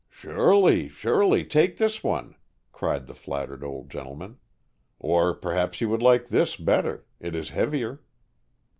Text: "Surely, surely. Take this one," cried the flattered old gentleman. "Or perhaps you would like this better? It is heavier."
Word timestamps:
"Surely, 0.09 0.89
surely. 0.89 1.45
Take 1.45 1.77
this 1.77 2.03
one," 2.03 2.33
cried 2.71 3.05
the 3.05 3.13
flattered 3.13 3.63
old 3.63 3.87
gentleman. 3.91 4.39
"Or 4.97 5.35
perhaps 5.35 5.79
you 5.79 5.89
would 5.89 6.01
like 6.01 6.29
this 6.29 6.55
better? 6.55 7.05
It 7.19 7.35
is 7.35 7.51
heavier." 7.51 8.01